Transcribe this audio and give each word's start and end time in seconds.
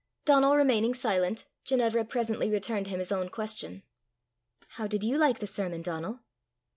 Donal 0.25 0.55
remaining 0.55 0.95
silent, 0.95 1.45
Ginevra 1.63 2.03
presently 2.05 2.49
returned 2.49 2.87
him 2.87 2.97
his 2.97 3.11
own 3.11 3.29
question: 3.29 3.83
"How 4.69 4.87
did 4.87 5.03
you 5.03 5.15
like 5.15 5.37
the 5.37 5.45
sermon, 5.45 5.83
Donal?" 5.83 6.21